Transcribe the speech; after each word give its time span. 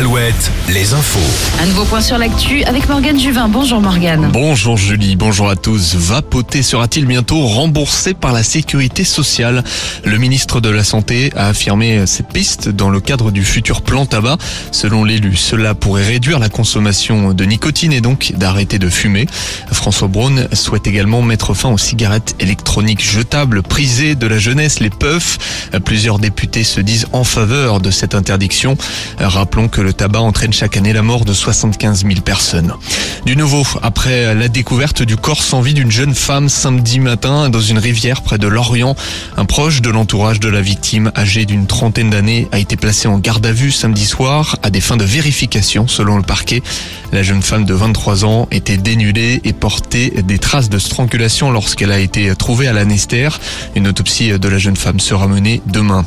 Alouette, 0.00 0.50
les 0.70 0.94
infos. 0.94 1.18
Un 1.60 1.66
nouveau 1.66 1.84
point 1.84 2.00
sur 2.00 2.16
l'actu 2.16 2.64
avec 2.64 2.88
Morgane 2.88 3.20
Juvin. 3.20 3.48
Bonjour 3.48 3.82
Morgane. 3.82 4.30
Bonjour 4.32 4.78
Julie, 4.78 5.14
bonjour 5.14 5.50
à 5.50 5.56
tous. 5.56 5.94
Vapoter 5.94 6.62
sera-t-il 6.62 7.04
bientôt 7.04 7.46
remboursé 7.46 8.14
par 8.14 8.32
la 8.32 8.42
sécurité 8.42 9.04
sociale? 9.04 9.62
Le 10.06 10.16
ministre 10.16 10.62
de 10.62 10.70
la 10.70 10.84
Santé 10.84 11.30
a 11.36 11.48
affirmé 11.48 12.06
cette 12.06 12.28
piste 12.28 12.70
dans 12.70 12.88
le 12.88 13.00
cadre 13.00 13.30
du 13.30 13.44
futur 13.44 13.82
plan 13.82 14.06
tabac. 14.06 14.38
Selon 14.72 15.04
l'élu, 15.04 15.36
cela 15.36 15.74
pourrait 15.74 16.06
réduire 16.06 16.38
la 16.38 16.48
consommation 16.48 17.34
de 17.34 17.44
nicotine 17.44 17.92
et 17.92 18.00
donc 18.00 18.32
d'arrêter 18.36 18.78
de 18.78 18.88
fumer. 18.88 19.26
François 19.70 20.08
Braun 20.08 20.48
souhaite 20.54 20.86
également 20.86 21.20
mettre 21.20 21.52
fin 21.52 21.68
aux 21.68 21.76
cigarettes 21.76 22.36
électroniques 22.40 23.02
jetables 23.02 23.62
prisées 23.62 24.14
de 24.14 24.26
la 24.26 24.38
jeunesse, 24.38 24.80
les 24.80 24.88
puffs. 24.88 25.68
Plusieurs 25.84 26.18
députés 26.18 26.64
se 26.64 26.80
disent 26.80 27.06
en 27.12 27.24
faveur 27.24 27.82
de 27.82 27.90
cette 27.90 28.14
interdiction. 28.14 28.78
Rappelons 29.18 29.68
que 29.68 29.82
le 29.82 29.89
tabac 29.92 30.20
entraîne 30.20 30.52
chaque 30.52 30.76
année 30.76 30.92
la 30.92 31.02
mort 31.02 31.24
de 31.24 31.32
75 31.32 32.04
000 32.04 32.20
personnes. 32.20 32.74
Du 33.26 33.36
nouveau, 33.36 33.64
après 33.82 34.34
la 34.34 34.48
découverte 34.48 35.02
du 35.02 35.16
corps 35.16 35.42
sans 35.42 35.60
vie 35.60 35.74
d'une 35.74 35.90
jeune 35.90 36.14
femme 36.14 36.48
samedi 36.48 37.00
matin 37.00 37.50
dans 37.50 37.60
une 37.60 37.78
rivière 37.78 38.22
près 38.22 38.38
de 38.38 38.48
Lorient, 38.48 38.96
un 39.36 39.44
proche 39.44 39.82
de 39.82 39.90
l'entourage 39.90 40.40
de 40.40 40.48
la 40.48 40.60
victime, 40.60 41.12
âgé 41.16 41.44
d'une 41.44 41.66
trentaine 41.66 42.10
d'années, 42.10 42.48
a 42.52 42.58
été 42.58 42.76
placé 42.76 43.08
en 43.08 43.18
garde 43.18 43.44
à 43.46 43.52
vue 43.52 43.70
samedi 43.70 44.06
soir 44.06 44.56
à 44.62 44.70
des 44.70 44.80
fins 44.80 44.96
de 44.96 45.04
vérification 45.04 45.88
selon 45.88 46.16
le 46.16 46.22
parquet. 46.22 46.62
La 47.12 47.22
jeune 47.22 47.42
femme 47.42 47.64
de 47.64 47.74
23 47.74 48.24
ans 48.24 48.48
était 48.50 48.76
dénudée 48.76 49.40
et 49.44 49.52
portait 49.52 50.22
des 50.22 50.38
traces 50.38 50.68
de 50.68 50.78
strangulation 50.78 51.50
lorsqu'elle 51.50 51.92
a 51.92 51.98
été 51.98 52.34
trouvée 52.36 52.68
à 52.68 52.72
l'anestère. 52.72 53.40
Une 53.74 53.88
autopsie 53.88 54.38
de 54.38 54.48
la 54.48 54.58
jeune 54.58 54.76
femme 54.76 55.00
sera 55.00 55.26
menée 55.26 55.60
demain. 55.66 56.06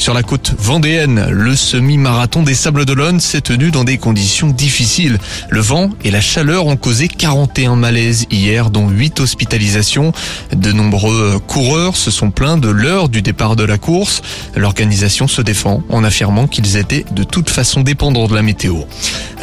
Sur 0.00 0.14
la 0.14 0.22
côte 0.22 0.54
vendéenne, 0.58 1.26
le 1.30 1.54
semi-marathon 1.54 2.42
des 2.42 2.54
Sables 2.54 2.86
d'Olonne 2.86 3.20
s'est 3.20 3.42
tenu 3.42 3.70
dans 3.70 3.84
des 3.84 3.98
conditions 3.98 4.48
difficiles. 4.48 5.18
Le 5.50 5.60
vent 5.60 5.90
et 6.02 6.10
la 6.10 6.22
chaleur 6.22 6.64
ont 6.64 6.78
causé 6.78 7.06
41 7.06 7.76
malaises 7.76 8.24
hier, 8.30 8.70
dont 8.70 8.88
8 8.88 9.20
hospitalisations. 9.20 10.12
De 10.56 10.72
nombreux 10.72 11.38
coureurs 11.46 11.98
se 11.98 12.10
sont 12.10 12.30
plaints 12.30 12.56
de 12.56 12.70
l'heure 12.70 13.10
du 13.10 13.20
départ 13.20 13.56
de 13.56 13.64
la 13.64 13.76
course. 13.76 14.22
L'organisation 14.56 15.28
se 15.28 15.42
défend 15.42 15.82
en 15.90 16.02
affirmant 16.02 16.46
qu'ils 16.46 16.78
étaient 16.78 17.04
de 17.12 17.22
toute 17.22 17.50
façon 17.50 17.82
dépendants 17.82 18.26
de 18.26 18.34
la 18.34 18.42
météo. 18.42 18.76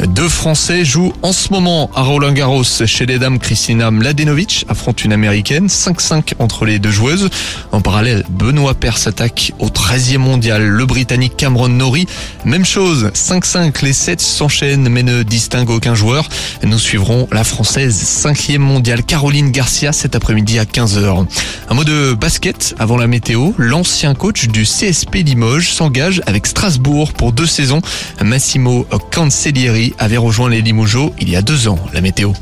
Deux 0.08 0.28
Français 0.28 0.84
jouent 0.84 1.12
en 1.22 1.32
ce 1.32 1.52
moment 1.52 1.88
à 1.94 2.02
Roland 2.02 2.32
Garros. 2.32 2.64
Chez 2.64 3.06
les 3.06 3.20
dames, 3.20 3.38
Kristina 3.38 3.92
Mladenovic 3.92 4.64
affronte 4.68 5.04
une 5.04 5.12
américaine, 5.12 5.68
5-5 5.68 6.34
entre 6.40 6.64
les 6.64 6.80
deux 6.80 6.90
joueuses. 6.90 7.30
En 7.70 7.80
parallèle, 7.80 8.24
Benoît 8.28 8.74
Paire 8.74 8.98
s'attaque 8.98 9.52
au 9.60 9.68
13e 9.68 10.18
mondial. 10.18 10.47
Le 10.56 10.86
Britannique 10.86 11.36
Cameron 11.36 11.68
Norrie, 11.68 12.06
même 12.46 12.64
chose, 12.64 13.10
5-5, 13.14 13.84
les 13.84 13.92
7 13.92 14.18
s'enchaînent 14.20 14.88
mais 14.88 15.02
ne 15.02 15.22
distinguent 15.22 15.68
aucun 15.68 15.94
joueur. 15.94 16.26
Nous 16.62 16.78
suivrons 16.78 17.28
la 17.30 17.44
Française 17.44 18.02
5e 18.24 18.58
mondiale 18.58 19.02
Caroline 19.02 19.50
Garcia 19.50 19.92
cet 19.92 20.16
après-midi 20.16 20.58
à 20.58 20.64
15h. 20.64 21.26
Un 21.68 21.74
mot 21.74 21.84
de 21.84 22.14
basket 22.14 22.74
avant 22.78 22.96
la 22.96 23.06
météo. 23.06 23.50
L'ancien 23.58 24.14
coach 24.14 24.48
du 24.48 24.62
CSP 24.62 25.16
Limoges 25.16 25.70
s'engage 25.70 26.22
avec 26.24 26.46
Strasbourg 26.46 27.12
pour 27.12 27.32
deux 27.32 27.46
saisons. 27.46 27.82
Massimo 28.24 28.86
Cancellieri 29.12 29.94
avait 29.98 30.16
rejoint 30.16 30.48
les 30.48 30.62
Limougeaux 30.62 31.12
il 31.20 31.28
y 31.28 31.36
a 31.36 31.42
deux 31.42 31.68
ans. 31.68 31.78
La 31.92 32.00
météo. 32.00 32.32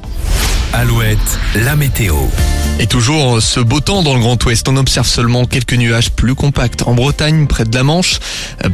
Alouette, 0.77 1.39
la 1.65 1.75
météo. 1.75 2.15
Et 2.79 2.87
toujours 2.87 3.41
ce 3.41 3.61
beau 3.61 3.81
temps 3.81 4.03
dans 4.03 4.13
le 4.13 4.21
Grand 4.21 4.45
Ouest. 4.45 4.69
On 4.69 4.77
observe 4.77 5.07
seulement 5.07 5.47
quelques 5.47 5.73
nuages 5.73 6.11
plus 6.11 6.35
compacts 6.35 6.83
en 6.83 6.93
Bretagne, 6.93 7.47
près 7.47 7.65
de 7.65 7.75
la 7.75 7.83
Manche. 7.83 8.21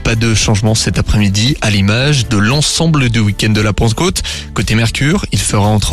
Pas 0.03 0.17
de 0.17 0.34
changement 0.34 0.75
cet 0.75 0.98
après-midi 0.98 1.56
à 1.61 1.70
l'image 1.70 2.28
de 2.28 2.39
l'ensemble 2.39 3.08
du 3.08 3.20
week-end 3.20 3.50
de 3.50 3.61
la 3.61 3.73
Pentecôte. 3.73 4.25
Côté 4.53 4.75
Mercure, 4.75 5.27
il 5.30 5.39
fera 5.39 5.69
entre 5.69 5.91